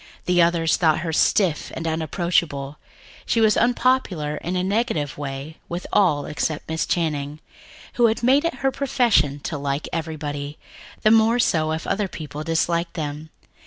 The 0.25 0.41
others 0.41 0.77
thought 0.77 1.01
her 1.01 1.13
stiff 1.13 1.71
and 1.75 1.87
unapproachable; 1.87 2.79
she 3.27 3.39
was 3.39 3.55
unpopular 3.55 4.37
in 4.37 4.55
a 4.55 4.63
negative 4.63 5.15
way 5.15 5.57
with 5.69 5.85
all 5.93 6.25
except 6.25 6.67
Miss 6.67 6.87
Channing, 6.87 7.39
who 7.93 8.11
made 8.23 8.43
it 8.45 8.63
a 8.63 8.71
profession 8.71 9.39
to 9.41 9.59
like 9.59 9.87
everybody, 9.93 10.57
the 11.03 11.11
more 11.11 11.37
so 11.37 11.71
if 11.71 11.85
other 11.85 12.07
people 12.07 12.43
disliked 12.43 12.95
them. 12.95 13.29